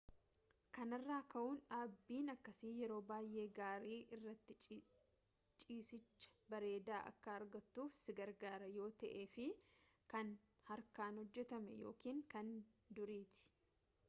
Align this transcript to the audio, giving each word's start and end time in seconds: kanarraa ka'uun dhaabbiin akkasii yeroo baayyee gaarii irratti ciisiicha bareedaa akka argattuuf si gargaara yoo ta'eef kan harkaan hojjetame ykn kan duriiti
kanarraa 0.75 1.17
ka'uun 1.31 1.57
dhaabbiin 1.71 2.31
akkasii 2.33 2.69
yeroo 2.77 2.97
baayyee 3.11 3.43
gaarii 3.59 3.99
irratti 4.15 4.55
ciisiicha 5.63 6.33
bareedaa 6.53 7.01
akka 7.11 7.35
argattuuf 7.41 7.99
si 8.05 8.17
gargaara 8.21 8.71
yoo 8.79 8.87
ta'eef 9.03 9.37
kan 10.15 10.31
harkaan 10.71 11.21
hojjetame 11.23 11.77
ykn 11.93 12.25
kan 12.35 12.51
duriiti 13.01 13.47